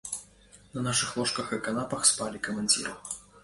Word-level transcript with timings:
На 0.77 0.83
нашых 0.87 1.11
ложках 1.21 1.53
і 1.59 1.61
канапах 1.69 2.11
спалі 2.13 2.45
камандзіры. 2.51 2.99